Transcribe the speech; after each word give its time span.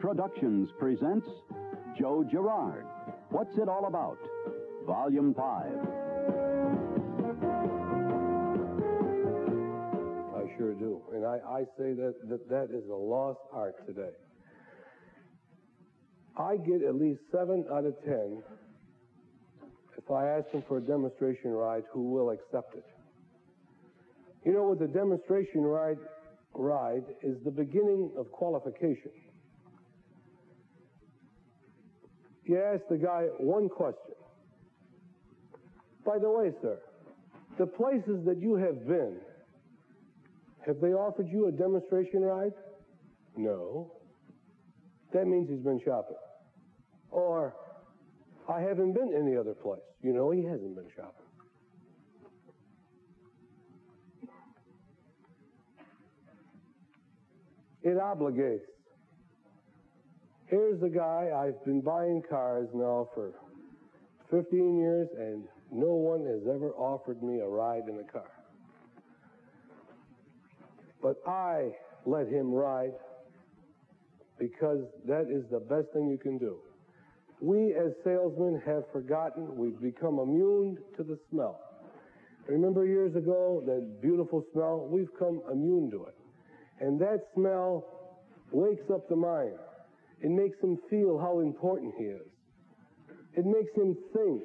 Productions 0.00 0.68
presents 0.78 1.26
Joe 1.98 2.22
Girard. 2.30 2.84
What's 3.30 3.56
it 3.56 3.68
all 3.68 3.86
about? 3.86 4.18
Volume 4.86 5.34
5. 5.34 5.46
I 10.36 10.58
sure 10.58 10.74
do. 10.74 11.00
And 11.12 11.24
I, 11.24 11.38
I 11.48 11.60
say 11.78 11.94
that, 11.94 12.14
that 12.28 12.48
that 12.48 12.68
is 12.76 12.88
a 12.90 12.94
lost 12.94 13.40
art 13.52 13.86
today. 13.86 14.12
I 16.38 16.56
get 16.58 16.82
at 16.82 16.94
least 16.94 17.20
seven 17.32 17.64
out 17.72 17.86
of 17.86 17.94
ten 18.04 18.42
if 19.96 20.10
I 20.10 20.28
ask 20.28 20.50
them 20.52 20.62
for 20.68 20.76
a 20.78 20.80
demonstration 20.82 21.50
ride 21.50 21.84
who 21.90 22.10
will 22.10 22.30
accept 22.30 22.74
it. 22.74 22.84
You 24.44 24.52
know, 24.52 24.68
with 24.68 24.78
the 24.78 24.86
demonstration 24.86 25.62
ride, 25.62 25.98
ride 26.54 27.04
is 27.22 27.38
the 27.44 27.50
beginning 27.50 28.12
of 28.16 28.30
qualification. 28.30 29.10
You 32.46 32.62
ask 32.62 32.82
the 32.88 32.96
guy 32.96 33.24
one 33.38 33.68
question. 33.68 34.14
By 36.04 36.18
the 36.18 36.30
way, 36.30 36.52
sir, 36.62 36.78
the 37.58 37.66
places 37.66 38.24
that 38.24 38.40
you 38.40 38.54
have 38.54 38.86
been, 38.86 39.16
have 40.64 40.80
they 40.80 40.92
offered 40.92 41.28
you 41.28 41.48
a 41.48 41.52
demonstration 41.52 42.22
ride? 42.22 42.52
No. 43.36 43.92
That 45.12 45.26
means 45.26 45.48
he's 45.48 45.58
been 45.58 45.80
shopping. 45.84 46.16
Or, 47.10 47.54
I 48.48 48.60
haven't 48.60 48.92
been 48.92 49.12
any 49.12 49.36
other 49.36 49.54
place. 49.54 49.80
You 50.02 50.12
know, 50.12 50.30
he 50.30 50.44
hasn't 50.44 50.76
been 50.76 50.88
shopping. 50.94 51.12
It 57.82 57.96
obligates. 57.98 58.75
Here's 60.48 60.80
the 60.80 60.88
guy, 60.88 61.30
I've 61.36 61.64
been 61.64 61.80
buying 61.80 62.22
cars 62.28 62.68
now 62.72 63.08
for 63.14 63.32
15 64.30 64.78
years, 64.78 65.08
and 65.18 65.42
no 65.72 65.94
one 65.94 66.24
has 66.24 66.42
ever 66.42 66.70
offered 66.74 67.20
me 67.20 67.40
a 67.40 67.46
ride 67.46 67.88
in 67.88 67.98
a 67.98 68.04
car. 68.12 68.30
But 71.02 71.16
I 71.26 71.72
let 72.04 72.28
him 72.28 72.52
ride 72.52 72.92
because 74.38 74.84
that 75.06 75.26
is 75.30 75.44
the 75.50 75.58
best 75.58 75.88
thing 75.92 76.08
you 76.08 76.18
can 76.18 76.38
do. 76.38 76.58
We 77.40 77.74
as 77.74 77.92
salesmen 78.04 78.62
have 78.64 78.84
forgotten, 78.92 79.56
we've 79.56 79.80
become 79.80 80.20
immune 80.20 80.78
to 80.96 81.02
the 81.02 81.18
smell. 81.30 81.60
Remember 82.46 82.86
years 82.86 83.16
ago, 83.16 83.64
that 83.66 84.00
beautiful 84.00 84.44
smell? 84.52 84.86
We've 84.88 85.12
come 85.18 85.42
immune 85.50 85.90
to 85.90 86.04
it. 86.04 86.14
And 86.78 87.00
that 87.00 87.26
smell 87.34 87.84
wakes 88.52 88.88
up 88.92 89.08
the 89.08 89.16
mind. 89.16 89.58
It 90.20 90.30
makes 90.30 90.58
him 90.60 90.78
feel 90.88 91.18
how 91.18 91.40
important 91.40 91.94
he 91.98 92.04
is. 92.04 92.26
It 93.36 93.44
makes 93.44 93.72
him 93.76 93.96
think 94.14 94.42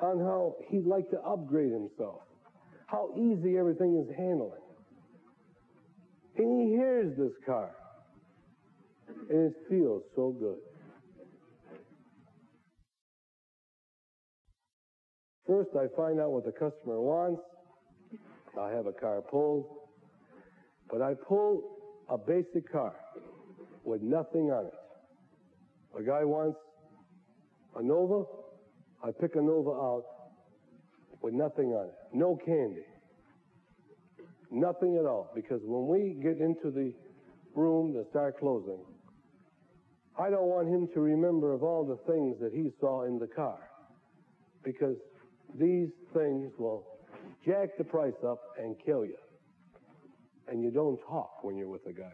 on 0.00 0.18
how 0.18 0.56
he'd 0.68 0.86
like 0.86 1.08
to 1.10 1.20
upgrade 1.20 1.70
himself, 1.70 2.22
how 2.86 3.10
easy 3.16 3.58
everything 3.58 4.02
is 4.02 4.16
handling. 4.16 4.60
And 6.38 6.62
he 6.62 6.76
hears 6.76 7.16
this 7.18 7.32
car, 7.44 7.70
and 9.30 9.50
it 9.50 9.54
feels 9.68 10.02
so 10.16 10.34
good. 10.38 10.58
First, 15.46 15.70
I 15.76 15.94
find 15.94 16.18
out 16.18 16.30
what 16.30 16.46
the 16.46 16.52
customer 16.52 17.00
wants. 17.00 17.42
I 18.58 18.70
have 18.70 18.86
a 18.86 18.92
car 18.92 19.20
pulled, 19.20 19.66
but 20.90 21.02
I 21.02 21.14
pull 21.28 21.76
a 22.08 22.16
basic 22.16 22.70
car 22.72 22.94
with 23.84 24.00
nothing 24.00 24.50
on 24.50 24.66
it. 24.66 24.81
A 25.98 26.02
guy 26.02 26.24
wants 26.24 26.58
a 27.76 27.82
Nova, 27.82 28.24
I 29.04 29.10
pick 29.20 29.34
a 29.34 29.42
Nova 29.42 29.70
out 29.70 30.04
with 31.20 31.34
nothing 31.34 31.72
on 31.72 31.86
it, 31.86 31.94
no 32.12 32.38
candy, 32.44 32.86
nothing 34.50 34.96
at 34.96 35.04
all. 35.04 35.30
Because 35.34 35.60
when 35.64 35.86
we 35.86 36.22
get 36.22 36.38
into 36.38 36.70
the 36.70 36.92
room 37.54 37.92
to 37.92 38.04
start 38.10 38.38
closing, 38.38 38.78
I 40.18 40.30
don't 40.30 40.46
want 40.48 40.68
him 40.68 40.88
to 40.94 41.00
remember 41.00 41.52
of 41.52 41.62
all 41.62 41.84
the 41.84 41.96
things 42.10 42.36
that 42.40 42.52
he 42.52 42.70
saw 42.80 43.04
in 43.04 43.18
the 43.18 43.26
car. 43.26 43.58
Because 44.64 44.96
these 45.58 45.88
things 46.14 46.52
will 46.58 46.86
jack 47.44 47.70
the 47.78 47.84
price 47.84 48.12
up 48.26 48.40
and 48.58 48.76
kill 48.84 49.04
you. 49.04 49.16
And 50.48 50.62
you 50.62 50.70
don't 50.70 50.98
talk 51.08 51.42
when 51.42 51.56
you're 51.56 51.68
with 51.68 51.86
a 51.86 51.92
guy. 51.92 52.12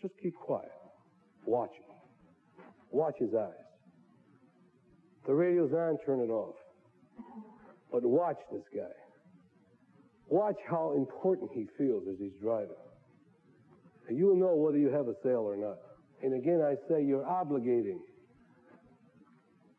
Just 0.00 0.14
keep 0.22 0.34
quiet. 0.34 0.75
Watch 1.46 1.70
him. 1.70 2.64
Watch 2.90 3.14
his 3.18 3.34
eyes. 3.34 3.52
The 5.26 5.34
radio's 5.34 5.72
on, 5.72 5.98
turn 6.04 6.20
it 6.20 6.30
off. 6.30 6.54
But 7.90 8.02
watch 8.04 8.38
this 8.52 8.62
guy. 8.74 8.92
Watch 10.28 10.56
how 10.68 10.94
important 10.96 11.50
he 11.52 11.66
feels 11.78 12.04
as 12.10 12.16
he's 12.18 12.34
driving. 12.40 12.76
And 14.08 14.18
you'll 14.18 14.36
know 14.36 14.54
whether 14.54 14.78
you 14.78 14.88
have 14.90 15.08
a 15.08 15.14
sale 15.22 15.46
or 15.46 15.56
not. 15.56 15.78
And 16.22 16.34
again, 16.34 16.62
I 16.62 16.74
say 16.88 17.02
you're 17.04 17.24
obligating. 17.24 17.98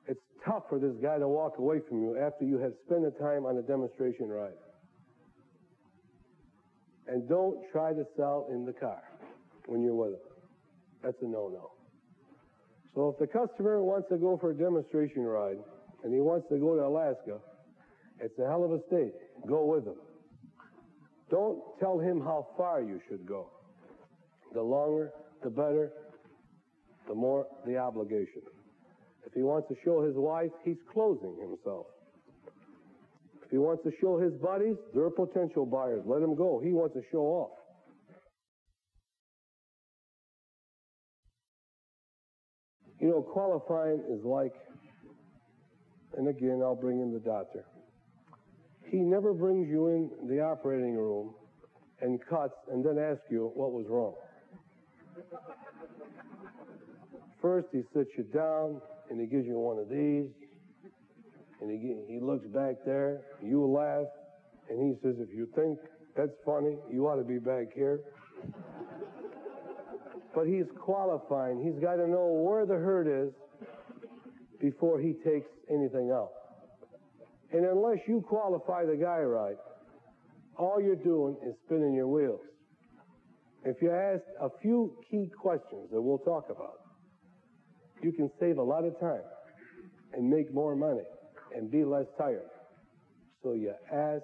It's 0.07 0.22
tough 0.45 0.63
for 0.69 0.79
this 0.79 0.95
guy 1.01 1.17
to 1.17 1.28
walk 1.28 1.57
away 1.57 1.79
from 1.88 2.01
you 2.01 2.17
after 2.17 2.45
you 2.45 2.57
have 2.59 2.73
spent 2.85 3.03
the 3.03 3.11
time 3.19 3.45
on 3.45 3.57
a 3.57 3.61
demonstration 3.61 4.28
ride. 4.28 4.51
And 7.07 7.28
don't 7.28 7.57
try 7.72 7.94
to 7.94 8.03
sell 8.17 8.47
in 8.51 8.66
the 8.66 8.73
car 8.73 9.01
when 9.66 9.81
you're 9.81 9.95
with 9.95 10.13
him. 10.13 10.26
That's 11.03 11.18
a 11.22 11.25
no-no. 11.25 11.72
So 12.96 13.09
if 13.09 13.19
the 13.19 13.28
customer 13.28 13.84
wants 13.84 14.09
to 14.09 14.18
go 14.18 14.38
for 14.38 14.52
a 14.52 14.56
demonstration 14.56 15.22
ride 15.24 15.58
and 16.03 16.13
he 16.13 16.19
wants 16.19 16.47
to 16.50 16.58
go 16.58 16.75
to 16.75 16.84
Alaska, 16.85 17.38
it's 18.19 18.38
a 18.40 18.47
hell 18.47 18.63
of 18.63 18.72
a 18.72 18.80
state. 18.88 19.13
Go 19.47 19.66
with 19.66 19.85
him. 19.85 20.00
Don't 21.30 21.59
tell 21.80 22.00
him 22.00 22.19
how 22.22 22.47
far 22.58 22.81
you 22.81 23.00
should 23.08 23.28
go. 23.28 23.52
The 24.53 24.62
longer, 24.62 25.12
the 25.44 25.50
better, 25.50 25.91
the 27.08 27.14
more 27.14 27.46
the 27.66 27.78
obligation. 27.78 28.41
If 29.25 29.34
he 29.34 29.44
wants 29.44 29.68
to 29.68 29.75
show 29.84 30.02
his 30.03 30.16
wife, 30.16 30.52
he's 30.64 30.78
closing 30.91 31.35
himself. 31.40 31.85
If 33.44 33.52
he 33.52 33.58
wants 33.58 33.84
to 33.84 33.91
show 34.02 34.18
his 34.18 34.34
buddies, 34.41 34.75
they're 34.96 35.09
potential 35.09 35.66
buyers. 35.66 36.02
Let 36.06 36.22
him 36.22 36.35
go. 36.35 36.59
He 36.64 36.72
wants 36.72 36.96
to 36.96 37.02
show 37.12 37.19
off. 37.19 37.56
Qualifying 43.31 44.01
is 44.09 44.23
like, 44.23 44.53
and 46.17 46.27
again, 46.27 46.61
I'll 46.63 46.75
bring 46.75 46.99
in 47.01 47.13
the 47.13 47.19
doctor. 47.19 47.65
He 48.89 48.97
never 48.97 49.33
brings 49.33 49.67
you 49.67 49.88
in 49.88 50.09
the 50.27 50.41
operating 50.41 50.95
room 50.95 51.33
and 52.01 52.19
cuts 52.25 52.53
and 52.71 52.83
then 52.83 52.97
asks 52.97 53.25
you 53.29 53.51
what 53.53 53.71
was 53.71 53.85
wrong. 53.89 54.16
First, 57.41 57.67
he 57.71 57.81
sits 57.93 58.09
you 58.17 58.23
down 58.23 58.81
and 59.09 59.19
he 59.19 59.27
gives 59.27 59.45
you 59.45 59.57
one 59.57 59.77
of 59.77 59.89
these, 59.89 60.27
and 61.61 61.71
he, 61.71 62.13
he 62.13 62.19
looks 62.19 62.45
back 62.47 62.75
there, 62.85 63.21
you 63.41 63.66
laugh, 63.66 64.07
and 64.69 64.81
he 64.81 64.99
says, 65.01 65.16
If 65.19 65.33
you 65.33 65.47
think 65.55 65.79
that's 66.16 66.35
funny, 66.45 66.75
you 66.91 67.07
ought 67.07 67.16
to 67.16 67.23
be 67.23 67.39
back 67.39 67.73
here. 67.73 68.01
But 70.37 70.45
he's 70.45 70.67
qualifying. 70.79 71.59
He's 71.63 71.81
got 71.81 71.95
to 71.95 72.07
know 72.07 72.27
where 72.27 72.67
the 72.67 72.75
hurt 72.75 73.07
is 73.07 73.33
before 74.61 74.99
he 74.99 75.13
takes 75.13 75.49
anything 75.67 76.11
out. 76.13 76.29
And 77.51 77.66
unless 77.66 77.97
you 78.07 78.22
qualify 78.22 78.85
the 78.85 78.95
guy 78.95 79.17
right, 79.17 79.55
all 80.55 80.79
you're 80.79 80.95
doing 80.95 81.37
is 81.43 81.55
spinning 81.66 81.95
your 81.95 82.07
wheels. 82.07 82.41
If 83.66 83.81
you 83.81 83.89
ask 83.89 84.22
a 84.39 84.49
few 84.61 84.95
key 85.09 85.31
questions 85.41 85.89
that 85.91 85.99
we'll 85.99 86.19
talk 86.19 86.51
about, 86.51 86.81
you 88.03 88.11
can 88.11 88.29
save 88.40 88.59
a 88.59 88.63
lot 88.63 88.85
of 88.85 88.99
time 88.99 89.23
and 90.13 90.29
make 90.29 90.53
more 90.53 90.75
money 90.75 91.07
and 91.55 91.72
be 91.72 91.83
less 91.83 92.05
tired. 92.16 92.45
So 93.41 93.53
you 93.53 93.73
ask 93.91 94.22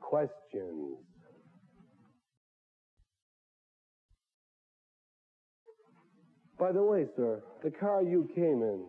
questions. 0.00 0.96
By 6.60 6.72
the 6.72 6.82
way, 6.82 7.06
sir, 7.16 7.42
the 7.64 7.70
car 7.70 8.02
you 8.02 8.28
came 8.34 8.62
in, 8.62 8.84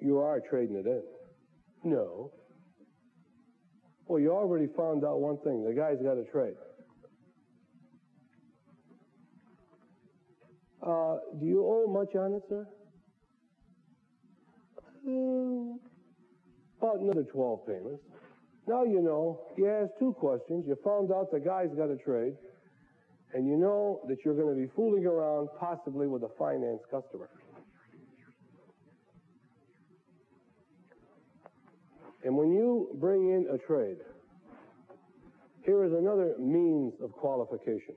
you 0.00 0.18
are 0.18 0.40
trading 0.48 0.76
it 0.76 0.86
in. 0.86 1.02
No. 1.82 2.30
Well, 4.06 4.20
you 4.20 4.30
already 4.30 4.68
found 4.76 5.04
out 5.04 5.18
one 5.18 5.38
thing. 5.38 5.64
The 5.64 5.74
guy's 5.74 6.00
got 6.00 6.16
a 6.16 6.24
trade. 6.30 6.54
Uh, 10.80 11.16
do 11.40 11.46
you 11.46 11.64
owe 11.66 11.90
much 11.90 12.14
on 12.14 12.34
it, 12.34 12.42
sir? 12.48 12.66
About 16.80 17.00
another 17.00 17.24
12 17.24 17.66
payments. 17.66 18.02
Now 18.68 18.84
you 18.84 19.00
know, 19.02 19.40
you 19.56 19.68
asked 19.68 19.98
two 19.98 20.12
questions. 20.12 20.66
You 20.68 20.76
found 20.84 21.10
out 21.10 21.32
the 21.32 21.40
guy's 21.40 21.74
got 21.76 21.90
a 21.90 21.96
trade. 21.96 22.34
And 23.34 23.46
you 23.46 23.56
know 23.56 24.00
that 24.08 24.18
you're 24.24 24.34
going 24.34 24.54
to 24.54 24.60
be 24.60 24.68
fooling 24.76 25.06
around 25.06 25.48
possibly 25.58 26.06
with 26.06 26.22
a 26.22 26.28
finance 26.38 26.80
customer. 26.90 27.30
And 32.24 32.36
when 32.36 32.52
you 32.52 32.90
bring 33.00 33.30
in 33.30 33.46
a 33.52 33.58
trade, 33.58 33.96
here 35.64 35.84
is 35.84 35.92
another 35.92 36.34
means 36.38 36.92
of 37.02 37.12
qualification. 37.12 37.94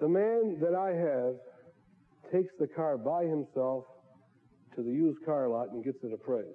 The 0.00 0.08
man 0.08 0.58
that 0.60 0.74
I 0.74 0.92
have 0.92 1.34
takes 2.32 2.52
the 2.58 2.66
car 2.66 2.98
by 2.98 3.24
himself 3.24 3.84
to 4.74 4.82
the 4.82 4.90
used 4.90 5.24
car 5.24 5.48
lot 5.48 5.70
and 5.70 5.84
gets 5.84 5.98
it 6.02 6.12
appraised. 6.12 6.48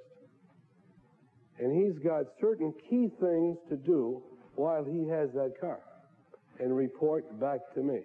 And 1.58 1.76
he's 1.76 1.98
got 2.04 2.26
certain 2.40 2.74
key 2.90 3.10
things 3.20 3.58
to 3.70 3.78
do 3.78 4.22
while 4.60 4.84
he 4.84 5.08
has 5.08 5.30
that 5.32 5.54
car 5.58 5.80
and 6.60 6.76
report 6.76 7.24
back 7.40 7.60
to 7.74 7.82
me. 7.82 8.00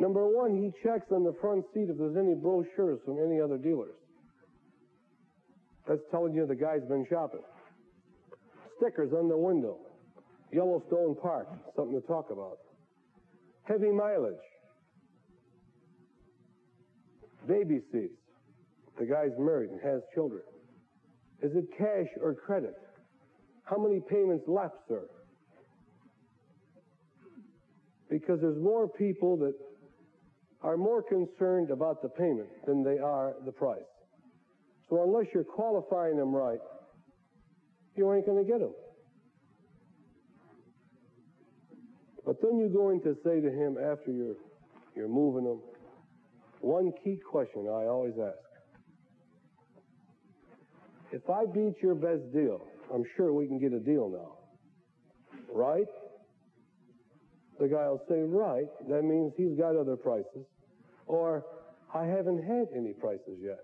Number 0.00 0.26
one, 0.26 0.56
he 0.56 0.72
checks 0.82 1.06
on 1.12 1.22
the 1.22 1.32
front 1.40 1.64
seat 1.72 1.86
if 1.88 1.96
there's 1.96 2.16
any 2.16 2.34
brochures 2.34 2.98
from 3.04 3.22
any 3.24 3.40
other 3.40 3.58
dealers. 3.58 3.94
That's 5.86 6.00
telling 6.10 6.34
you 6.34 6.46
the 6.48 6.56
guy's 6.56 6.82
been 6.88 7.06
shopping. 7.08 7.46
Stickers 8.78 9.12
on 9.12 9.28
the 9.28 9.36
window. 9.36 9.78
Yellowstone 10.52 11.14
Park, 11.22 11.46
something 11.76 12.00
to 12.00 12.04
talk 12.08 12.26
about. 12.32 12.58
Heavy 13.62 13.92
mileage. 13.92 14.34
Baby 17.46 17.78
seats. 17.92 18.18
The 18.98 19.06
guy's 19.06 19.30
married 19.38 19.70
and 19.70 19.80
has 19.80 20.00
children. 20.12 20.42
Is 21.40 21.52
it 21.54 21.66
cash 21.78 22.08
or 22.20 22.34
credit? 22.34 22.74
How 23.64 23.78
many 23.78 24.00
payments 24.00 24.44
left, 24.46 24.74
sir? 24.88 25.04
Because 28.10 28.40
there's 28.40 28.60
more 28.62 28.88
people 28.88 29.36
that 29.38 29.54
are 30.62 30.76
more 30.76 31.02
concerned 31.02 31.70
about 31.70 32.02
the 32.02 32.08
payment 32.08 32.48
than 32.66 32.84
they 32.84 32.98
are 32.98 33.34
the 33.44 33.52
price. 33.52 33.80
So 34.90 35.02
unless 35.02 35.26
you're 35.34 35.44
qualifying 35.44 36.16
them 36.16 36.34
right, 36.34 36.58
you 37.96 38.12
ain't 38.12 38.26
going 38.26 38.44
to 38.44 38.50
get 38.50 38.60
them. 38.60 38.74
But 42.24 42.36
then 42.42 42.58
you're 42.58 42.68
going 42.68 43.00
to 43.02 43.16
say 43.24 43.40
to 43.40 43.50
him 43.50 43.76
after 43.78 44.12
you're, 44.12 44.36
you're 44.94 45.08
moving 45.08 45.44
them, 45.44 45.60
one 46.60 46.92
key 47.02 47.18
question 47.28 47.66
I 47.66 47.86
always 47.86 48.14
ask. 48.22 48.36
If 51.10 51.28
I 51.28 51.44
beat 51.46 51.74
your 51.82 51.94
best 51.94 52.32
deal, 52.32 52.60
I'm 52.92 53.04
sure 53.16 53.32
we 53.32 53.46
can 53.46 53.58
get 53.58 53.72
a 53.72 53.80
deal 53.80 54.10
now. 54.10 54.38
Right? 55.52 55.86
The 57.58 57.68
guy 57.68 57.88
will 57.88 58.02
say, 58.08 58.20
right. 58.20 58.66
That 58.88 59.02
means 59.02 59.32
he's 59.36 59.56
got 59.58 59.76
other 59.76 59.96
prices. 59.96 60.46
Or, 61.06 61.44
I 61.94 62.04
haven't 62.04 62.42
had 62.42 62.66
any 62.76 62.92
prices 62.92 63.38
yet. 63.40 63.60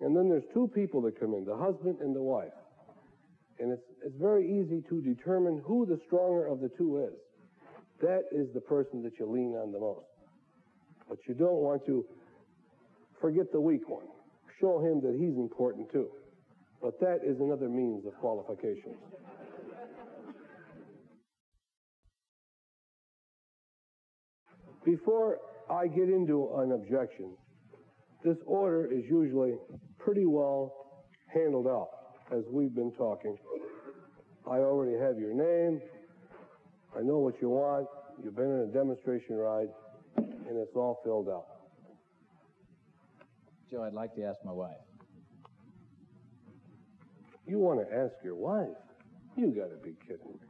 And 0.00 0.14
then 0.14 0.28
there's 0.28 0.44
two 0.52 0.70
people 0.74 1.00
that 1.02 1.18
come 1.18 1.34
in, 1.34 1.44
the 1.44 1.56
husband 1.56 1.98
and 2.00 2.14
the 2.14 2.22
wife. 2.22 2.52
And 3.58 3.72
it's, 3.72 3.82
it's 4.04 4.14
very 4.20 4.44
easy 4.44 4.82
to 4.88 5.00
determine 5.00 5.62
who 5.64 5.86
the 5.86 5.98
stronger 6.06 6.46
of 6.46 6.60
the 6.60 6.68
two 6.76 7.04
is. 7.08 7.14
That 8.02 8.24
is 8.30 8.48
the 8.52 8.60
person 8.60 9.02
that 9.04 9.18
you 9.18 9.26
lean 9.26 9.54
on 9.54 9.72
the 9.72 9.80
most. 9.80 10.04
But 11.08 11.18
you 11.26 11.34
don't 11.34 11.62
want 11.62 11.86
to 11.86 12.04
forget 13.20 13.50
the 13.52 13.60
weak 13.60 13.88
one. 13.88 14.06
Show 14.60 14.80
him 14.80 15.00
that 15.02 15.16
he's 15.18 15.36
important 15.36 15.90
too. 15.92 16.08
But 16.80 16.98
that 17.00 17.20
is 17.24 17.40
another 17.40 17.68
means 17.68 18.06
of 18.06 18.14
qualifications. 18.20 18.96
Before 24.84 25.38
I 25.68 25.88
get 25.88 26.08
into 26.08 26.48
an 26.58 26.72
objection, 26.72 27.36
this 28.24 28.36
order 28.46 28.86
is 28.86 29.02
usually 29.10 29.54
pretty 29.98 30.26
well 30.26 30.72
handled 31.34 31.66
out 31.66 31.88
as 32.30 32.44
we've 32.52 32.74
been 32.74 32.92
talking. 32.92 33.36
I 34.48 34.58
already 34.58 34.96
have 34.96 35.18
your 35.18 35.34
name. 35.34 35.80
I 36.96 37.02
know 37.02 37.18
what 37.18 37.34
you 37.42 37.48
want. 37.48 37.88
You've 38.22 38.36
been 38.36 38.44
in 38.44 38.70
a 38.70 38.72
demonstration 38.72 39.34
ride, 39.34 39.68
and 40.16 40.56
it's 40.56 40.76
all 40.76 41.00
filled 41.04 41.28
out. 41.28 41.55
Joe, 43.70 43.82
I'd 43.82 43.92
like 43.92 44.14
to 44.14 44.24
ask 44.24 44.38
my 44.44 44.52
wife. 44.52 44.76
You 47.46 47.58
want 47.58 47.80
to 47.80 47.96
ask 47.96 48.12
your 48.24 48.34
wife? 48.34 48.68
You 49.36 49.48
got 49.48 49.70
to 49.70 49.76
be 49.76 49.94
kidding 50.06 50.32
me. 50.32 50.48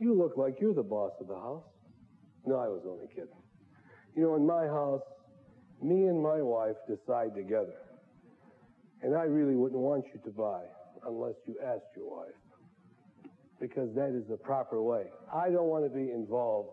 You 0.00 0.14
look 0.14 0.36
like 0.36 0.60
you're 0.60 0.74
the 0.74 0.82
boss 0.82 1.12
of 1.20 1.28
the 1.28 1.34
house. 1.34 1.64
No, 2.46 2.56
I 2.56 2.68
was 2.68 2.82
only 2.86 3.06
kidding. 3.08 3.28
You 4.16 4.22
know, 4.22 4.34
in 4.36 4.46
my 4.46 4.66
house, 4.66 5.02
me 5.82 6.06
and 6.06 6.22
my 6.22 6.40
wife 6.42 6.76
decide 6.88 7.34
together. 7.34 7.74
And 9.02 9.16
I 9.16 9.24
really 9.24 9.54
wouldn't 9.54 9.80
want 9.80 10.04
you 10.12 10.20
to 10.24 10.30
buy 10.30 10.62
unless 11.06 11.34
you 11.46 11.56
asked 11.64 11.96
your 11.96 12.18
wife. 12.18 12.34
Because 13.60 13.94
that 13.94 14.10
is 14.10 14.26
the 14.28 14.36
proper 14.36 14.82
way. 14.82 15.04
I 15.34 15.50
don't 15.50 15.68
want 15.68 15.84
to 15.84 15.90
be 15.90 16.10
involved 16.10 16.70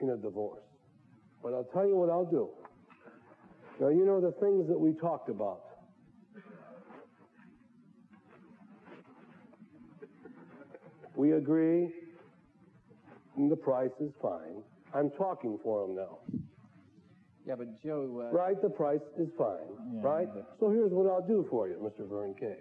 in 0.00 0.10
a 0.10 0.16
divorce. 0.16 0.62
But 1.42 1.54
I'll 1.54 1.68
tell 1.72 1.86
you 1.86 1.96
what 1.96 2.10
I'll 2.10 2.24
do. 2.24 2.50
Now, 3.80 3.88
you 3.88 4.04
know 4.06 4.20
the 4.20 4.32
things 4.40 4.66
that 4.68 4.78
we 4.78 4.92
talked 4.94 5.28
about. 5.28 5.60
We 11.14 11.32
agree, 11.32 11.88
and 13.36 13.50
the 13.50 13.56
price 13.56 13.90
is 14.00 14.12
fine. 14.20 14.62
I'm 14.94 15.10
talking 15.10 15.58
for 15.62 15.84
him 15.84 15.96
now. 15.96 16.18
Yeah, 17.46 17.54
but 17.56 17.80
Joe. 17.82 18.28
Uh, 18.30 18.34
Right, 18.36 18.60
the 18.60 18.68
price 18.70 19.00
is 19.18 19.28
fine. 19.38 19.68
Yeah, 19.92 20.00
right? 20.02 20.28
but- 20.34 20.56
So 20.58 20.68
here's 20.70 20.92
what 20.92 21.06
I'll 21.10 21.26
do 21.26 21.46
for 21.48 21.68
you, 21.68 21.76
Mr. 21.76 22.06
Vern 22.08 22.34
Kay. 22.34 22.56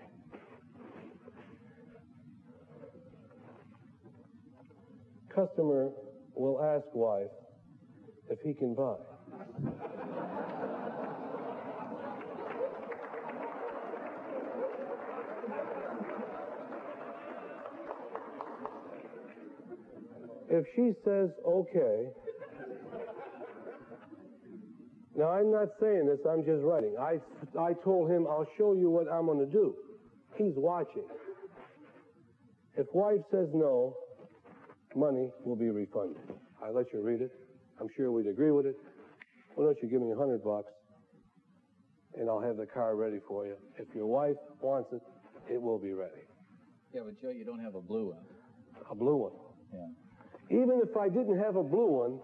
Customer 5.34 5.92
will 6.36 6.62
ask 6.64 6.86
wife 6.94 7.32
if 8.30 8.40
he 8.42 8.54
can 8.54 8.74
buy. 8.74 8.96
If 20.56 20.66
she 20.74 20.94
says 21.04 21.30
okay, 21.46 22.08
now 25.18 25.32
I'm 25.32 25.52
not 25.52 25.68
saying 25.82 26.06
this, 26.08 26.20
I'm 26.30 26.46
just 26.46 26.64
writing. 26.64 26.96
I, 26.98 27.20
I 27.60 27.74
told 27.84 28.10
him 28.10 28.26
I'll 28.26 28.48
show 28.58 28.74
you 28.74 28.90
what 28.90 29.12
I'm 29.12 29.26
going 29.26 29.40
to 29.40 29.52
do. 29.52 29.76
He's 30.38 30.54
watching. 30.56 31.04
If 32.78 32.88
wife 32.94 33.20
says 33.32 33.48
no, 33.54 33.96
money 34.96 35.30
will 35.44 35.58
be 35.58 35.70
refunded. 35.72 36.22
I 36.64 36.70
let 36.70 36.86
you 36.94 37.02
read 37.02 37.22
it. 37.22 37.32
I'm 37.82 37.88
sure 37.98 38.14
we'd 38.14 38.28
agree 38.28 38.52
with 38.52 38.66
it. 38.66 38.78
Why 39.56 39.66
don't 39.66 39.78
you 39.84 39.90
give 39.90 40.02
me 40.02 40.12
a 40.12 40.16
hundred 40.16 40.42
bucks 40.42 40.72
and 42.18 42.30
I'll 42.30 42.42
have 42.42 42.56
the 42.56 42.66
car 42.66 42.96
ready 42.96 43.20
for 43.28 43.46
you. 43.46 43.56
If 43.78 43.94
your 43.94 44.08
wife 44.08 44.38
wants 44.62 44.94
it, 44.94 45.02
it 45.54 45.62
will 45.62 45.80
be 45.80 45.92
ready. 45.92 46.24
Yeah, 46.94 47.02
but 47.04 47.22
Joe, 47.22 47.32
you 47.32 47.44
don't 47.44 47.60
have 47.60 47.76
a 47.76 47.82
blue 47.82 48.12
one. 48.12 48.24
A 48.90 48.96
blue 48.96 49.18
one. 49.18 49.34
Yeah. 49.74 50.05
Even 50.50 50.82
if 50.84 50.96
I 50.96 51.10
didn't 51.10 51.40
have 51.40 51.56
a 51.56 51.64
blue 51.64 51.88
one, 51.88 52.20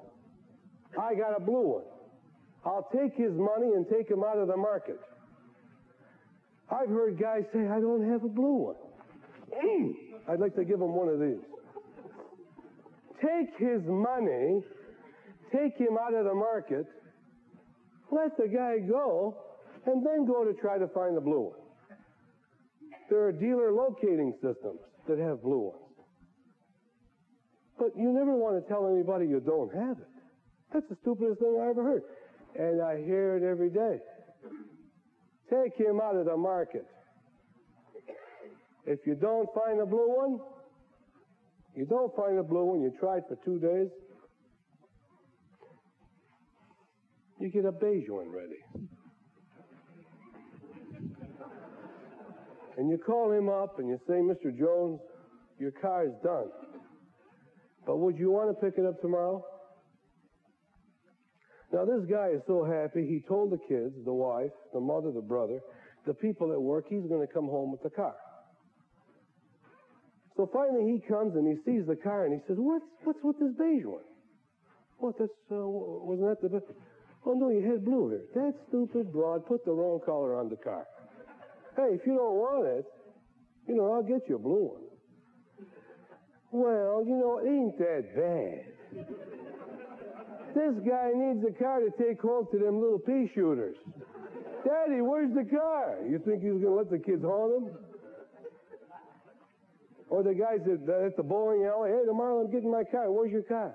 I 1.00 1.16
got 1.16 1.36
a 1.36 1.40
blue 1.40 1.82
one. 1.82 1.84
I'll 2.66 2.88
take 2.94 3.16
his 3.16 3.32
money 3.34 3.74
and 3.76 3.86
take 3.90 4.10
him 4.10 4.24
out 4.24 4.38
of 4.38 4.48
the 4.48 4.58
market. 4.58 5.00
I've 6.70 6.90
heard 6.90 7.20
guys 7.20 7.44
say, 7.52 7.68
I 7.68 7.80
don't 7.80 8.08
have 8.10 8.24
a 8.24 8.30
blue 8.30 8.54
one. 8.54 8.76
Mm. 9.64 9.94
I'd 10.30 10.40
like 10.40 10.56
to 10.56 10.64
give 10.64 10.80
him 10.80 10.94
one 10.94 11.10
of 11.10 11.20
these. 11.20 11.44
Take 13.20 13.58
his 13.58 13.82
money, 13.86 14.62
take 15.52 15.78
him 15.78 15.98
out 16.00 16.14
of 16.14 16.26
the 16.26 16.34
market, 16.34 16.86
let 18.12 18.38
the 18.38 18.48
guy 18.48 18.80
go, 18.80 19.36
and 19.86 20.06
then 20.06 20.26
go 20.26 20.44
to 20.46 20.54
try 20.54 20.78
to 20.78 20.88
find 20.88 21.18
the 21.18 21.22
blue 21.22 21.52
one. 21.52 21.60
There 23.10 23.26
are 23.26 23.32
dealer 23.32 23.74
locating 23.74 24.34
systems 24.36 24.80
that 25.08 25.18
have 25.18 25.42
blue 25.44 25.72
ones. 25.72 25.91
But 27.82 27.98
you 27.98 28.14
never 28.14 28.36
want 28.36 28.62
to 28.62 28.70
tell 28.72 28.86
anybody 28.88 29.26
you 29.26 29.40
don't 29.40 29.74
have 29.74 29.98
it. 29.98 30.08
That's 30.72 30.86
the 30.88 30.96
stupidest 31.02 31.40
thing 31.40 31.60
I 31.60 31.70
ever 31.72 31.84
heard. 31.84 32.04
And 32.54 32.80
I 32.80 33.04
hear 33.04 33.38
it 33.38 33.44
every 33.44 33.72
day. 33.72 33.98
Take 35.50 35.76
him 35.76 36.00
out 36.00 36.16
of 36.16 36.26
the 36.26 36.38
market. 36.38 36.86
If 38.86 39.00
you 39.08 39.16
don't 39.16 39.50
find 39.56 39.82
a 39.82 39.88
blue 39.88 40.16
one, 40.16 40.40
you 41.76 41.88
don't 41.88 42.16
find 42.16 42.38
a 42.38 42.44
blue 42.44 42.66
one, 42.66 42.82
you 42.84 42.94
tried 43.00 43.24
for 43.28 43.36
two 43.44 43.58
days, 43.58 43.90
you 47.40 47.50
get 47.50 47.66
a 47.66 47.72
beige 47.72 48.10
one 48.10 48.30
ready. 48.30 48.62
and 52.78 52.92
you 52.92 53.00
call 53.00 53.32
him 53.32 53.50
up 53.50 53.80
and 53.80 53.90
you 53.90 54.00
say, 54.08 54.14
Mr. 54.14 54.56
Jones, 54.56 55.00
your 55.58 55.72
car 55.72 56.06
is 56.06 56.14
done. 56.24 56.52
But 57.86 57.98
would 57.98 58.18
you 58.18 58.32
want 58.32 58.50
to 58.50 58.66
pick 58.66 58.78
it 58.78 58.86
up 58.86 59.02
tomorrow? 59.02 59.44
Now, 61.74 61.86
this 61.86 62.06
guy 62.10 62.30
is 62.36 62.42
so 62.48 62.66
happy, 62.66 63.08
he 63.08 63.24
told 63.28 63.52
the 63.52 63.60
kids, 63.70 63.96
the 64.04 64.14
wife, 64.14 64.52
the 64.74 64.80
mother, 64.80 65.12
the 65.12 65.22
brother, 65.22 65.60
the 66.06 66.14
people 66.14 66.52
at 66.52 66.62
work, 66.62 66.86
he's 66.90 67.08
going 67.08 67.26
to 67.26 67.34
come 67.34 67.46
home 67.46 67.72
with 67.72 67.82
the 67.82 67.90
car. 67.90 68.16
So 70.36 70.50
finally 70.52 70.92
he 70.92 71.08
comes 71.08 71.36
and 71.36 71.48
he 71.48 71.56
sees 71.64 71.86
the 71.88 71.96
car 71.96 72.26
and 72.26 72.34
he 72.34 72.40
says, 72.48 72.58
what's, 72.60 72.86
what's 73.04 73.20
with 73.24 73.40
this 73.40 73.52
beige 73.58 73.86
one? 73.86 74.04
What, 74.98 75.16
that's, 75.20 75.32
uh, 75.52 75.56
wasn't 75.58 76.42
that 76.42 76.52
the, 76.52 76.62
oh 77.26 77.34
no, 77.34 77.50
you 77.50 77.62
had 77.70 77.86
blue 77.86 78.10
here. 78.10 78.26
That 78.36 78.54
stupid 78.70 79.12
broad 79.12 79.46
put 79.46 79.66
the 79.66 79.72
wrong 79.72 80.00
color 80.06 80.36
on 80.36 80.50
the 80.50 80.56
car. 80.56 80.86
Hey, 81.76 81.96
if 81.96 82.02
you 82.06 82.16
don't 82.16 82.36
want 82.36 82.68
it, 82.68 82.86
you 83.68 83.76
know, 83.76 83.94
I'll 83.94 84.04
get 84.04 84.28
you 84.28 84.36
a 84.36 84.40
blue 84.40 84.74
one. 84.76 84.91
Well, 86.52 87.04
you 87.08 87.16
know, 87.16 87.40
it 87.40 87.48
ain't 87.48 87.78
that 87.80 88.16
bad. 88.16 89.06
This 90.54 90.76
guy 90.86 91.12
needs 91.16 91.46
a 91.48 91.52
car 91.64 91.80
to 91.80 91.92
take 91.98 92.22
home 92.22 92.46
to 92.52 92.60
them 92.60 92.82
little 92.82 93.00
pea 93.00 93.32
shooters. 93.34 93.78
Daddy, 94.66 95.02
where's 95.02 95.34
the 95.34 95.46
car? 95.46 95.98
You 96.08 96.20
think 96.20 96.44
he's 96.44 96.52
going 96.52 96.64
to 96.64 96.72
let 96.76 96.90
the 96.92 97.00
kids 97.00 97.24
haunt 97.24 97.56
him? 97.56 97.78
Or 100.10 100.24
the 100.24 100.34
guys 100.36 100.60
at, 100.68 100.84
at 100.90 101.16
the 101.16 101.24
bowling 101.24 101.64
alley, 101.64 101.92
hey, 101.92 102.06
tomorrow 102.06 102.42
I'm 102.42 102.52
getting 102.52 102.70
my 102.70 102.84
car. 102.84 103.10
Where's 103.10 103.32
your 103.32 103.44
car? 103.44 103.74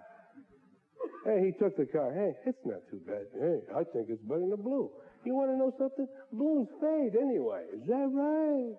Hey, 1.24 1.40
he 1.46 1.52
took 1.52 1.76
the 1.78 1.86
car. 1.86 2.12
Hey, 2.12 2.36
it's 2.44 2.58
not 2.64 2.80
too 2.90 3.00
bad. 3.06 3.24
Hey, 3.40 3.60
I 3.74 3.84
think 3.84 4.10
it's 4.10 4.20
better 4.22 4.40
than 4.40 4.50
the 4.50 4.56
blue. 4.56 4.90
You 5.24 5.34
want 5.34 5.50
to 5.50 5.56
know 5.56 5.72
something? 5.78 6.06
Blues 6.30 6.68
fade 6.78 7.16
anyway. 7.16 7.64
Is 7.74 7.88
that 7.88 8.10
right? 8.12 8.76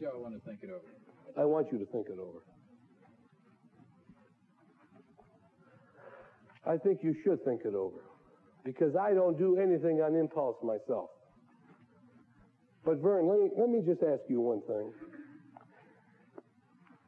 Joe, 0.00 0.12
I 0.14 0.18
want 0.18 0.34
to 0.34 0.40
think 0.48 0.60
it 0.62 0.70
over. 0.70 0.80
I 1.38 1.44
want 1.44 1.72
you 1.72 1.78
to 1.78 1.86
think 1.86 2.06
it 2.08 2.18
over. 2.18 2.40
I 6.66 6.76
think 6.76 7.00
you 7.02 7.14
should 7.22 7.44
think 7.44 7.62
it 7.64 7.74
over 7.74 8.00
because 8.64 8.96
I 8.96 9.14
don't 9.14 9.38
do 9.38 9.58
anything 9.58 10.00
on 10.02 10.16
impulse 10.16 10.56
myself. 10.62 11.10
But 12.84 12.98
Vern, 12.98 13.28
let 13.28 13.38
me, 13.38 13.50
let 13.56 13.68
me 13.68 13.80
just 13.86 14.02
ask 14.02 14.22
you 14.28 14.40
one 14.40 14.62
thing. 14.62 14.92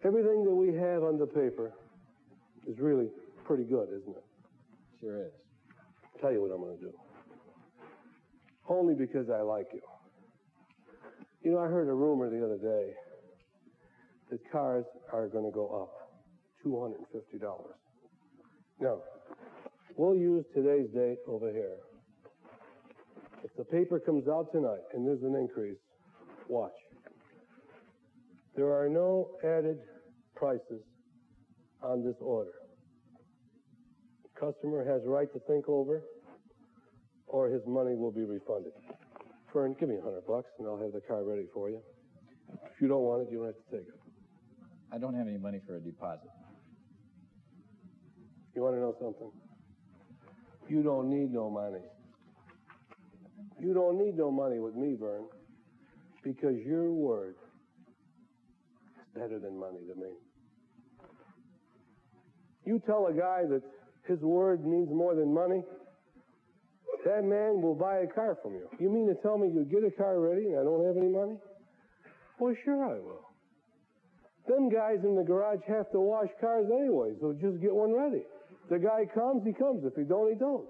Everything 0.05 0.45
that 0.45 0.55
we 0.55 0.75
have 0.75 1.03
on 1.03 1.19
the 1.19 1.27
paper 1.27 1.73
is 2.69 2.79
really 2.79 3.09
pretty 3.45 3.65
good, 3.65 3.89
isn't 3.89 4.17
it? 4.17 4.25
Sure 5.01 5.27
is. 5.27 5.33
I'll 6.05 6.21
tell 6.21 6.33
you 6.33 6.41
what 6.41 6.53
I'm 6.53 6.61
going 6.61 6.77
to 6.79 6.85
do. 6.85 6.93
Only 8.69 8.95
because 8.95 9.29
I 9.31 9.41
like 9.41 9.69
you. 9.73 9.81
You 11.43 11.53
know, 11.53 11.59
I 11.59 11.67
heard 11.67 11.89
a 11.89 11.95
rumor 11.95 12.31
the 12.31 12.45
other 12.45 12.59
day 12.59 12.95
that 14.31 14.39
cars 14.51 14.85
are 15.13 15.29
going 15.29 15.45
to 15.45 15.51
go 15.51 15.83
up 15.83 16.11
$250. 16.67 16.99
Now, 18.81 18.99
we'll 19.97 20.17
use 20.17 20.45
today's 20.55 20.89
date 20.95 21.19
over 21.27 21.51
here. 21.51 21.77
If 23.45 23.51
the 23.57 23.65
paper 23.65 24.01
comes 24.01 24.29
out 24.29 24.53
tonight 24.53 24.83
and 24.95 25.07
there's 25.07 25.23
an 25.23 25.35
increase, 25.37 25.79
watch. 26.49 26.73
There 28.57 28.73
are 28.73 28.89
no 28.89 29.31
added 29.45 29.79
prices 30.35 30.83
on 31.83 32.05
this 32.05 32.17
order. 32.21 32.53
The 34.25 34.53
customer 34.53 34.85
has 34.85 35.03
right 35.07 35.33
to 35.33 35.41
think 35.47 35.69
over 35.69 36.03
or 37.27 37.49
his 37.49 37.63
money 37.67 37.95
will 37.95 38.11
be 38.11 38.25
refunded. 38.25 38.73
Vern, 39.53 39.75
give 39.79 39.89
me 39.89 39.97
a 39.97 40.03
hundred 40.03 40.27
bucks 40.27 40.51
and 40.59 40.67
I'll 40.67 40.79
have 40.79 40.93
the 40.93 41.01
car 41.01 41.25
ready 41.25 41.47
for 41.55 41.71
you. 41.71 41.81
If 42.53 42.81
you 42.81 42.89
don't 42.89 43.03
want 43.03 43.23
it, 43.23 43.33
you 43.33 43.39
don't 43.39 43.47
have 43.47 43.57
to 43.57 43.71
take 43.71 43.89
it. 43.89 44.08
I 44.93 44.99
don't 44.99 45.15
have 45.15 45.29
any 45.29 45.39
money 45.39 45.61
for 45.67 45.77
a 45.77 45.81
deposit. 45.81 46.31
You 48.55 48.63
want 48.63 48.77
to 48.77 48.81
know 48.81 48.95
something? 49.01 49.31
You 50.69 50.83
don't 50.83 51.11
need 51.11 51.33
no 51.33 51.51
money. 51.51 51.85
You 53.61 53.75
don't 53.75 53.99
need 53.99 54.17
no 54.17 54.31
money 54.31 54.59
with 54.59 54.75
me, 54.75 54.97
Vern, 54.99 55.25
because 56.23 56.57
your 56.65 56.91
word 56.93 57.35
is 58.99 59.21
better 59.21 59.39
than 59.39 59.59
money 59.59 59.81
to 59.89 60.01
me. 60.01 60.11
You 62.65 62.81
tell 62.87 63.07
a 63.07 63.13
guy 63.13 63.45
that 63.49 63.63
his 64.07 64.21
word 64.21 64.65
means 64.65 64.89
more 64.91 65.15
than 65.15 65.33
money, 65.33 65.63
that 67.05 67.25
man 67.25 67.63
will 67.63 67.75
buy 67.75 67.99
a 67.99 68.07
car 68.07 68.37
from 68.43 68.55
you. 68.55 68.69
You 68.81 68.91
mean 68.91 69.07
to 69.09 69.15
tell 69.23 69.39
me 69.39 69.49
you 69.49 69.65
get 69.65 69.85
a 69.85 69.91
car 69.91 70.19
ready 70.21 70.47
and 70.47 70.59
I 70.61 70.65
don't 70.65 70.85
have 70.85 70.97
any 70.97 71.09
money? 71.09 71.37
Well, 72.39 72.55
sure 72.65 72.85
I 72.85 72.99
will. 72.99 73.28
Them 74.49 74.71
guys 74.71 75.01
in 75.05 75.15
the 75.15 75.23
garage 75.23 75.61
have 75.69 75.91
to 75.93 76.01
wash 76.01 76.29
cars 76.41 76.67
anyway, 76.73 77.13
so 77.21 77.35
just 77.39 77.61
get 77.61 77.75
one 77.75 77.93
ready. 77.93 78.23
The 78.71 78.79
guy 78.79 79.05
comes, 79.15 79.45
he 79.45 79.53
comes. 79.53 79.85
If 79.85 79.95
he 79.95 80.05
don't, 80.05 80.29
he 80.31 80.39
don't. 80.39 80.65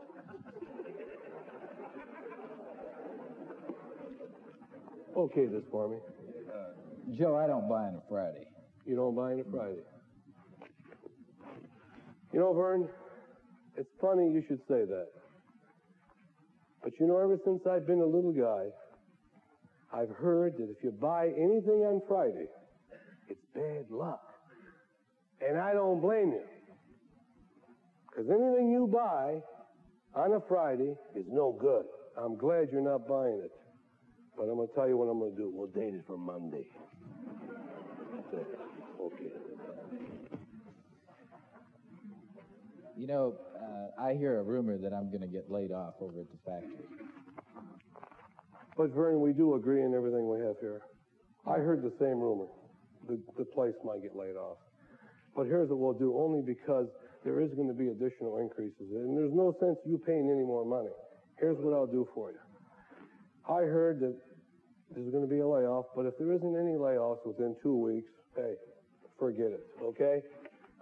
Okay, 5.16 5.46
this 5.46 5.62
for 5.70 5.88
me. 5.88 5.96
Joe, 7.16 7.36
I 7.36 7.46
don't 7.46 7.68
buy 7.68 7.84
on 7.84 7.94
a 7.94 8.02
Friday. 8.08 8.46
You 8.84 8.96
don't 8.96 9.14
buy 9.14 9.32
on 9.32 9.40
a 9.40 9.44
Friday. 9.50 9.82
You 12.32 12.40
know, 12.40 12.52
Vern, 12.52 12.88
it's 13.76 13.88
funny 14.00 14.30
you 14.30 14.42
should 14.46 14.60
say 14.68 14.84
that. 14.84 15.08
But 16.82 16.92
you 17.00 17.06
know, 17.06 17.18
ever 17.18 17.38
since 17.44 17.62
I've 17.66 17.86
been 17.86 18.00
a 18.00 18.06
little 18.06 18.32
guy, 18.32 18.66
I've 19.92 20.10
heard 20.10 20.56
that 20.58 20.68
if 20.70 20.84
you 20.84 20.90
buy 20.90 21.28
anything 21.28 21.84
on 21.86 22.02
Friday, 22.06 22.46
it's 23.28 23.44
bad 23.54 23.90
luck. 23.90 24.22
And 25.46 25.58
I 25.58 25.72
don't 25.72 26.00
blame 26.00 26.32
you. 26.32 26.42
Because 28.08 28.30
anything 28.30 28.72
you 28.72 28.86
buy 28.86 29.40
on 30.14 30.32
a 30.32 30.40
Friday 30.48 30.96
is 31.14 31.26
no 31.28 31.56
good. 31.60 31.84
I'm 32.16 32.36
glad 32.36 32.68
you're 32.72 32.80
not 32.80 33.06
buying 33.06 33.40
it. 33.44 33.52
But 34.36 34.44
I'm 34.44 34.56
going 34.56 34.68
to 34.68 34.74
tell 34.74 34.88
you 34.88 34.96
what 34.96 35.06
I'm 35.06 35.18
going 35.18 35.32
to 35.32 35.36
do. 35.36 35.50
We'll 35.52 35.68
date 35.68 35.94
it 35.94 36.04
for 36.06 36.16
Monday. 36.16 36.66
Okay. 39.00 39.30
You 42.96 43.06
know, 43.06 43.36
uh, 43.56 44.02
I 44.02 44.14
hear 44.14 44.40
a 44.40 44.42
rumor 44.42 44.76
that 44.76 44.92
I'm 44.92 45.08
going 45.08 45.20
to 45.20 45.28
get 45.28 45.50
laid 45.50 45.70
off 45.70 45.94
over 46.00 46.20
at 46.20 46.26
the 46.30 46.38
factory. 46.44 46.84
But 48.76 48.90
Vern, 48.90 49.20
we 49.20 49.32
do 49.32 49.54
agree 49.54 49.84
on 49.84 49.94
everything 49.94 50.28
we 50.28 50.40
have 50.40 50.56
here. 50.60 50.82
I 51.46 51.58
heard 51.58 51.82
the 51.82 51.92
same 52.00 52.20
rumor. 52.20 52.46
The, 53.08 53.18
the 53.38 53.44
place 53.44 53.74
might 53.84 54.02
get 54.02 54.14
laid 54.14 54.36
off. 54.36 54.58
But 55.34 55.46
here's 55.46 55.68
what 55.70 55.78
we'll 55.78 55.98
do, 55.98 56.16
only 56.18 56.42
because 56.42 56.86
there 57.24 57.40
is 57.40 57.50
going 57.54 57.68
to 57.68 57.74
be 57.74 57.88
additional 57.88 58.38
increases. 58.38 58.92
And 58.92 59.16
there's 59.16 59.32
no 59.32 59.54
sense 59.60 59.76
you 59.84 59.98
paying 59.98 60.30
any 60.30 60.44
more 60.44 60.64
money. 60.64 60.92
Here's 61.38 61.56
what 61.58 61.74
I'll 61.74 61.86
do 61.86 62.08
for 62.14 62.30
you. 62.30 62.38
I 63.48 63.62
heard 63.62 64.00
that 64.00 64.14
there's 64.94 65.10
going 65.10 65.22
to 65.22 65.30
be 65.30 65.40
a 65.40 65.46
layoff, 65.46 65.86
but 65.96 66.06
if 66.06 66.18
there 66.18 66.32
isn't 66.32 66.56
any 66.56 66.76
layoffs 66.76 67.24
within 67.26 67.56
two 67.62 67.76
weeks, 67.76 68.10
hey, 68.36 68.54
forget 69.18 69.46
it, 69.46 69.66
okay? 69.82 70.22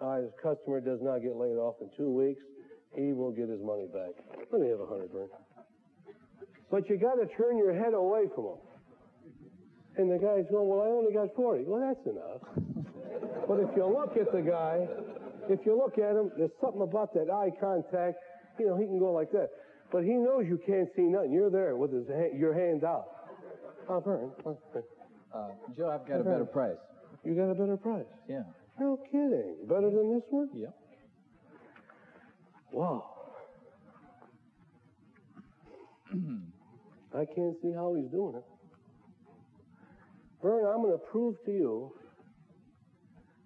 Uh, 0.01 0.17
his 0.17 0.31
customer 0.43 0.81
does 0.81 0.99
not 1.03 1.23
get 1.23 1.37
laid 1.37 1.57
off 1.57 1.77
in 1.81 1.91
two 1.97 2.11
weeks, 2.11 2.43
he 2.95 3.13
will 3.13 3.31
get 3.31 3.49
his 3.49 3.61
money 3.63 3.87
back. 3.93 4.15
Let 4.51 4.61
me 4.61 4.69
have 4.69 4.81
a 4.81 4.87
hundred, 4.87 5.11
Vern. 5.13 5.29
But 6.71 6.89
you 6.89 6.99
got 6.99 7.15
to 7.15 7.27
turn 7.37 7.57
your 7.59 7.73
head 7.73 7.95
away 7.95 8.25
from 8.35 8.45
him. 8.45 8.59
And 9.97 10.11
the 10.11 10.19
guy's 10.19 10.45
going, 10.51 10.69
well, 10.69 10.83
I 10.83 10.93
only 10.93 11.13
got 11.13 11.35
40. 11.35 11.65
Well, 11.67 11.81
that's 11.81 12.05
enough. 12.07 12.45
but 13.49 13.61
if 13.61 13.71
you 13.77 13.87
look 13.87 14.17
at 14.17 14.31
the 14.31 14.43
guy, 14.43 14.87
if 15.49 15.65
you 15.65 15.77
look 15.77 15.97
at 15.99 16.17
him, 16.17 16.31
there's 16.37 16.51
something 16.61 16.83
about 16.83 17.15
that 17.15 17.31
eye 17.31 17.51
contact. 17.59 18.19
You 18.59 18.67
know, 18.67 18.77
he 18.77 18.85
can 18.85 18.99
go 18.99 19.13
like 19.13 19.33
that. 19.33 19.49
But 19.91 20.05
he 20.05 20.13
knows 20.13 20.45
you 20.47 20.61
can't 20.67 20.89
see 20.97 21.03
nothing. 21.03 21.33
You're 21.33 21.51
there 21.51 21.77
with 21.77 21.93
his 21.93 22.09
hand, 22.09 22.39
your 22.39 22.53
hand 22.53 22.85
out. 22.85 23.07
Oh, 23.89 24.01
Vern. 24.01 24.33
Uh, 24.45 25.49
Joe, 25.77 25.91
I've 25.91 26.07
got 26.09 26.21
a 26.21 26.25
better 26.25 26.45
price. 26.45 26.77
You 27.25 27.35
got 27.35 27.51
a 27.51 27.55
better 27.55 27.77
price. 27.77 28.05
Yeah. 28.29 28.43
No 28.79 28.99
kidding. 29.11 29.57
Better 29.69 29.91
than 29.91 30.15
this 30.15 30.25
one? 30.29 30.51
Yep. 30.55 30.75
Wow. 32.73 33.11
I 37.15 37.25
can't 37.25 37.57
see 37.63 37.73
how 37.73 37.95
he's 37.95 38.11
doing 38.11 38.35
it. 38.37 38.45
Vern, 40.47 40.65
I'm 40.65 40.81
going 40.81 40.93
to 40.93 41.05
prove 41.11 41.35
to 41.45 41.51
you 41.51 41.93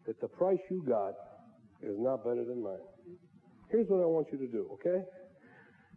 that 0.07 0.21
the 0.21 0.28
price 0.28 0.59
you 0.71 0.85
got 0.87 1.14
is 1.83 1.97
not 1.99 2.23
better 2.23 2.45
than 2.45 2.62
mine. 2.62 2.76
Here's 3.71 3.88
what 3.88 4.02
I 4.02 4.07
want 4.07 4.26
you 4.30 4.37
to 4.38 4.47
do, 4.47 4.69
okay? 4.75 5.02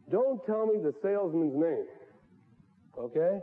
Don't 0.10 0.40
tell 0.46 0.66
me 0.66 0.80
the 0.82 0.94
salesman's 1.04 1.56
name, 1.56 1.86
okay? 2.98 3.40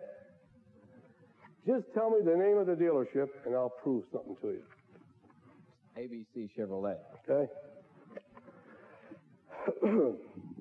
Just 1.66 1.84
tell 1.92 2.08
me 2.08 2.20
the 2.24 2.34
name 2.34 2.56
of 2.56 2.66
the 2.66 2.82
dealership 2.82 3.28
and 3.44 3.54
I'll 3.54 3.74
prove 3.82 4.04
something 4.10 4.36
to 4.40 4.56
you, 4.56 4.62
ABC 5.98 6.48
Chevrolet. 6.56 6.96
okay? 7.28 7.52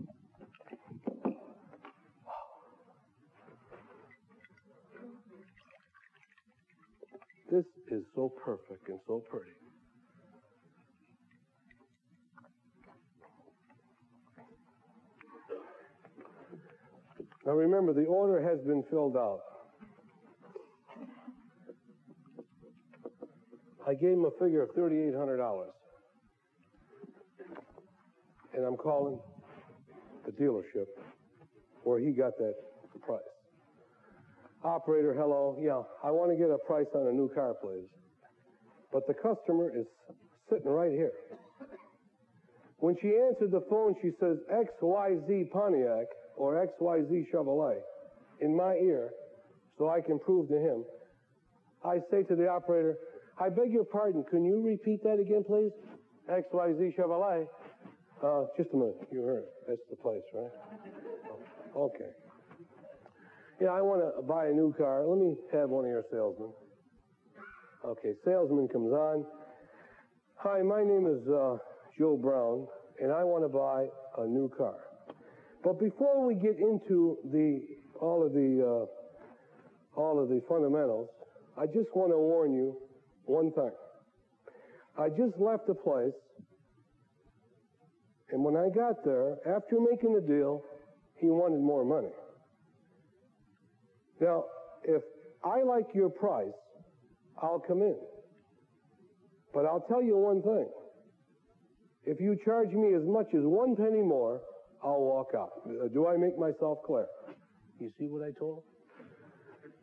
so 8.16 8.32
perfect 8.44 8.90
and 8.90 9.00
so 9.08 9.24
pretty. 9.30 9.52
Now 17.46 17.54
remember, 17.54 17.94
the 17.94 18.06
order 18.06 18.42
has 18.42 18.60
been 18.62 18.84
filled 18.92 19.18
out. 19.18 19.40
I 23.88 23.94
gave 23.96 24.12
him 24.12 24.26
a 24.26 24.32
figure 24.32 24.62
of 24.62 24.70
$3,800. 24.76 25.66
And 28.54 28.66
I'm 28.66 28.78
calling 28.78 29.20
the 30.26 30.32
dealership 30.32 30.86
where 31.84 32.00
he 32.00 32.12
got 32.12 32.38
that 32.38 32.54
price. 33.02 33.39
Operator, 34.64 35.14
hello. 35.14 35.56
Yeah, 35.60 35.84
I 36.04 36.12
want 36.12 36.32
to 36.32 36.38
get 36.38 36.52
a 36.52 36.58
price 36.68 36.88
on 36.94 37.08
a 37.08 37.12
new 37.12 37.30
car, 37.34 37.56
please. 37.62 37.88
But 38.92 39.08
the 39.08 39.14
customer 39.14 39.72
is 39.74 39.86
sitting 40.50 40.68
right 40.68 40.92
here. 40.92 41.14
When 42.80 42.96
she 43.02 43.08
answered 43.08 43.52
the 43.52 43.64
phone, 43.70 43.96
she 44.02 44.12
says 44.20 44.38
XYZ 44.52 45.52
Pontiac 45.52 46.08
or 46.36 46.66
XYZ 46.68 47.26
Chevrolet 47.34 47.80
in 48.42 48.56
my 48.56 48.74
ear 48.74 49.12
so 49.78 49.90
I 49.90 50.02
can 50.02 50.20
prove 50.20 50.50
to 50.50 50.56
him. 50.56 50.84
I 51.86 52.00
say 52.12 52.24
to 52.24 52.36
the 52.36 52.48
operator, 52.50 52.98
I 53.40 53.50
beg 53.50 53.72
your 53.72 53.86
pardon, 53.86 54.26
can 54.30 54.44
you 54.44 54.62
repeat 54.62 55.04
that 55.04 55.20
again, 55.20 55.44
please? 55.48 55.72
XYZ 56.30 56.96
Chevrolet. 56.98 57.48
Uh, 58.22 58.44
just 58.58 58.70
a 58.74 58.78
minute. 58.78 58.98
You 59.12 59.22
heard. 59.22 59.46
That's 59.68 59.80
the 59.90 59.96
place, 59.96 60.24
right? 60.34 60.52
Okay. 61.76 62.12
Yeah, 63.62 63.72
I 63.76 63.82
want 63.82 64.00
to 64.00 64.22
buy 64.22 64.48
a 64.48 64.52
new 64.52 64.74
car. 64.78 65.06
Let 65.06 65.20
me 65.20 65.36
have 65.52 65.70
one 65.70 65.84
of 65.84 65.92
your 65.92 66.06
salesmen. 66.10 66.54
Okay, 67.84 68.14
salesman 68.24 68.70
comes 68.70 68.94
on. 68.94 69.26
Hi, 70.36 70.62
my 70.62 70.82
name 70.82 71.06
is 71.06 71.28
uh, 71.28 71.58
Joe 71.98 72.16
Brown, 72.16 72.68
and 73.02 73.12
I 73.12 73.26
want 73.26 73.44
to 73.44 73.50
buy 73.50 73.88
a 74.24 74.26
new 74.26 74.50
car. 74.58 74.76
But 75.62 75.78
before 75.78 76.26
we 76.26 76.36
get 76.36 76.58
into 76.58 77.18
the 77.26 77.60
all 78.00 78.26
of 78.26 78.32
the 78.32 78.64
uh, 78.64 80.00
all 80.00 80.24
of 80.24 80.30
the 80.30 80.42
fundamentals, 80.48 81.10
I 81.58 81.66
just 81.66 81.94
want 81.94 82.14
to 82.14 82.18
warn 82.18 82.54
you 82.54 82.78
one 83.26 83.52
thing. 83.52 83.72
I 84.98 85.10
just 85.10 85.38
left 85.38 85.68
the 85.68 85.76
place, 85.76 86.16
and 88.32 88.42
when 88.42 88.56
I 88.56 88.70
got 88.70 89.04
there, 89.04 89.36
after 89.46 89.82
making 89.82 90.14
the 90.16 90.22
deal, 90.22 90.64
he 91.18 91.28
wanted 91.28 91.60
more 91.60 91.84
money. 91.84 92.14
Now, 94.20 94.46
if 94.84 95.02
I 95.44 95.64
like 95.64 95.88
your 95.94 96.10
price, 96.10 96.48
I'll 97.42 97.60
come 97.60 97.82
in. 97.82 97.98
But 99.54 99.66
I'll 99.66 99.86
tell 99.88 100.04
you 100.04 100.18
one 100.18 100.42
thing. 100.42 100.68
If 102.06 102.20
you 102.20 102.38
charge 102.44 102.72
me 102.72 102.94
as 102.94 103.04
much 103.04 103.28
as 103.34 103.42
one 103.44 103.76
penny 103.76 104.02
more, 104.02 104.42
I'll 104.84 105.02
walk 105.02 105.32
out. 105.36 105.52
Uh, 105.66 105.88
do 105.94 106.08
I 106.08 106.18
make 106.18 106.38
myself 106.38 106.80
clear? 106.86 107.08
You 107.80 107.92
see 107.98 108.06
what 108.08 108.24
I 108.24 108.32
told 108.38 108.60
him? 108.60 108.64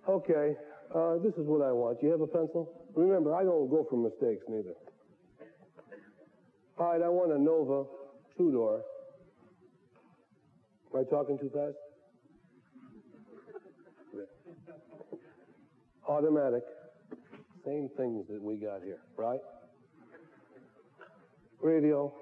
Okay, 0.09 0.55
uh, 0.95 1.17
this 1.19 1.35
is 1.35 1.47
what 1.47 1.67
I 1.67 1.73
want. 1.73 2.03
You 2.03 2.11
have 2.11 2.21
a 2.21 2.27
pencil? 2.27 2.87
Remember, 2.95 3.35
I 3.35 3.43
don't 3.43 3.69
go 3.69 3.87
for 3.91 3.97
mistakes 3.97 4.45
neither. 4.49 4.75
All 6.79 6.93
right, 6.93 7.03
I 7.03 7.09
want 7.09 7.33
a 7.33 7.39
Nova 7.39 7.89
two 8.37 8.53
door. 8.53 8.83
Am 10.95 11.01
I 11.01 11.05
talking 11.11 11.39
too 11.39 11.51
fast? 11.53 11.77
Automatic. 16.09 16.63
Same 17.65 17.89
things 17.97 18.27
that 18.29 18.41
we 18.41 18.57
got 18.57 18.83
here, 18.85 19.01
right? 19.17 19.41
Radio. 21.61 22.13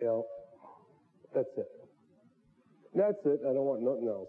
Yeah. 0.00 0.20
That's 1.34 1.48
it. 1.56 1.68
That's 2.94 3.18
it. 3.26 3.40
I 3.42 3.52
don't 3.52 3.64
want 3.64 3.82
nothing 3.82 4.08
else. 4.08 4.28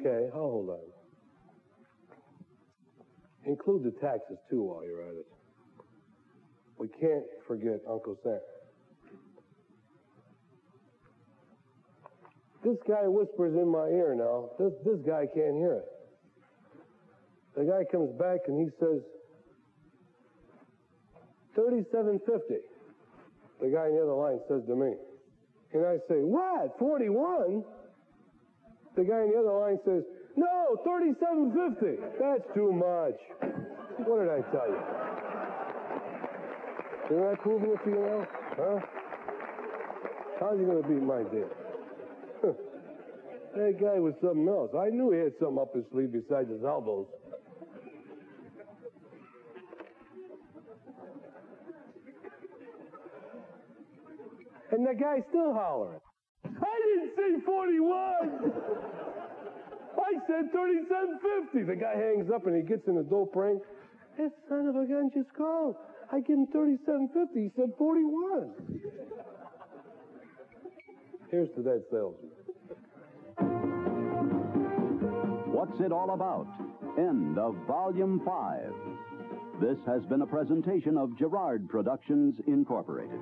Okay, 0.00 0.30
I'll 0.34 0.40
hold 0.40 0.70
on. 0.70 0.78
Include 3.44 3.84
the 3.84 3.90
taxes 4.00 4.38
too 4.50 4.62
while 4.62 4.84
you're 4.84 5.02
at 5.02 5.14
it. 5.14 5.26
We 6.78 6.88
can't 6.88 7.24
forget 7.46 7.80
Uncle 7.88 8.16
Sam. 8.24 8.40
This 12.64 12.76
guy 12.86 13.06
whispers 13.08 13.54
in 13.54 13.68
my 13.68 13.88
ear 13.88 14.14
now. 14.14 14.50
This, 14.58 14.72
this 14.84 14.98
guy 15.04 15.26
can't 15.26 15.56
hear 15.56 15.82
it. 15.82 15.88
The 17.56 17.64
guy 17.64 17.84
comes 17.90 18.10
back 18.18 18.46
and 18.46 18.58
he 18.58 18.70
says, 18.78 19.02
3750. 21.54 22.64
The 23.60 23.68
guy 23.68 23.90
on 23.90 23.94
the 23.94 24.02
other 24.02 24.14
line 24.14 24.40
says 24.48 24.62
to 24.68 24.76
me. 24.76 24.94
And 25.74 25.86
I 25.86 25.98
say, 26.08 26.22
what? 26.22 26.78
41? 26.78 27.64
The 28.96 29.04
guy 29.04 29.26
on 29.26 29.30
the 29.30 29.38
other 29.38 29.58
line 29.58 29.78
says, 29.84 30.02
no, 30.36 30.78
3750. 30.84 31.98
That's 32.18 32.46
too 32.54 32.72
much. 32.72 33.18
What 34.06 34.22
did 34.22 34.30
I 34.30 34.40
tell 34.50 34.68
you? 34.70 34.80
Isn't 37.10 37.22
that 37.28 37.40
proving 37.42 37.70
it 37.70 37.84
to 37.84 37.90
you 37.90 38.00
now? 38.00 38.26
Huh? 38.56 38.78
How's 40.40 40.58
he 40.58 40.64
going 40.64 40.82
to 40.82 40.88
beat 40.88 41.02
my 41.02 41.22
deal? 41.24 41.50
That 43.54 43.80
guy 43.80 43.98
was 43.98 44.14
something 44.20 44.48
else. 44.48 44.70
I 44.74 44.88
knew 44.88 45.10
he 45.12 45.18
had 45.18 45.32
something 45.38 45.58
up 45.58 45.74
his 45.74 45.84
sleeve 45.92 46.12
besides 46.12 46.48
his 46.50 46.64
elbows. 46.64 47.06
And 54.72 54.86
the 54.86 54.94
guy's 54.94 55.22
still 55.28 55.52
hollering. 55.52 56.00
I 56.44 56.48
didn't 56.48 57.12
say 57.14 57.44
41. 57.44 58.52
I 59.98 60.12
said 60.26 60.50
3750. 60.50 61.62
The 61.64 61.76
guy 61.76 61.94
hangs 61.94 62.30
up 62.34 62.46
and 62.46 62.56
he 62.56 62.62
gets 62.62 62.88
in 62.88 62.96
the 62.96 63.02
dope 63.02 63.36
ring. 63.36 63.60
Son 64.48 64.66
of 64.66 64.76
a 64.76 64.86
gun 64.86 65.10
just 65.14 65.32
called. 65.34 65.76
I 66.10 66.20
give 66.20 66.36
him 66.36 66.46
3750. 66.52 67.40
He 67.40 67.50
said 67.56 67.72
41. 67.76 68.52
Here's 71.30 71.48
to 71.56 71.62
that 71.62 71.84
salesman. 71.90 72.41
What's 75.62 75.80
it 75.80 75.92
all 75.92 76.10
about? 76.10 76.48
End 76.98 77.38
of 77.38 77.54
Volume 77.68 78.20
5. 78.26 78.74
This 79.60 79.78
has 79.86 80.04
been 80.06 80.22
a 80.22 80.26
presentation 80.26 80.98
of 80.98 81.16
Girard 81.16 81.68
Productions, 81.68 82.34
Incorporated. 82.48 83.20